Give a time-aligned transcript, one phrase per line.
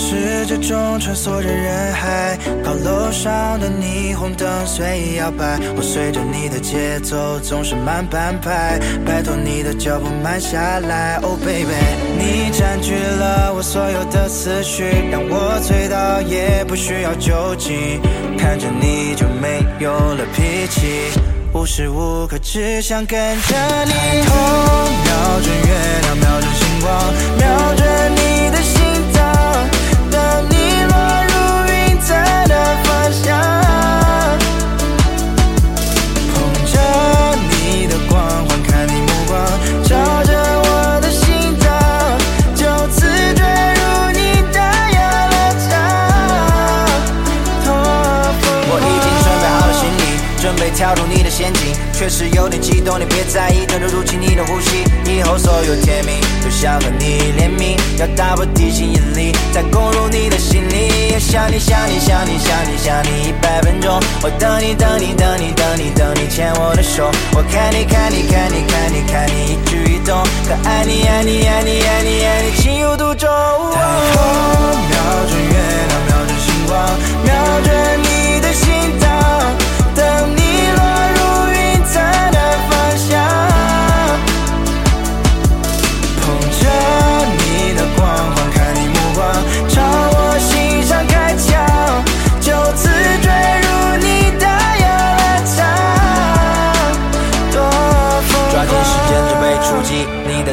[0.00, 11.76] 世界中穿梭着人海，高楼上的霓虹灯随意摇摆，我随着你的节奏总是慢半拍，拜托你的脚步慢下来，Oh baby，
[12.18, 18.00] 你占据了我所有的思绪，让我醉倒也不需要酒精，
[18.38, 21.12] 看着你就没有了脾气，
[21.52, 23.54] 无时无刻只想跟着
[23.84, 24.34] 你，抬头
[25.04, 26.90] 瞄准月亮，瞄准星光，
[27.36, 27.86] 瞄准
[50.80, 54.82] 跳入你的陷阱，确实有点激动，你别在意，等着入侵你的呼吸。
[55.04, 61.20] 以后所有甜蜜都想和你联名，要打破地心引力，再攻入你的心里。
[61.20, 70.16] 想你想你想你想你想你一百分钟，我等你等你等你等你等你牵我的手，我看你看你看你看你看你一举一动，
[70.48, 73.28] 可爱你爱你爱你爱你爱你情有独钟。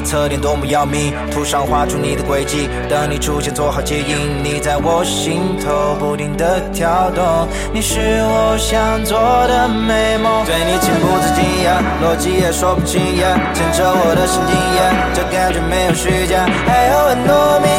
[0.08, 17.77] 侧脸多么要命，图上画出你的轨迹，等你出现做好接应，你在我心头不停的跳动，你是我想做的美梦，对你情不自禁呀，逻辑也说不清呀，牵着我的神经呀，这感觉没有虚假，还有很多秘密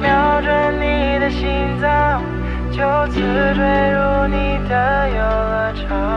[0.00, 1.48] 瞄准你的心
[1.80, 2.22] 脏，
[2.70, 6.07] 就此坠入你的游乐场。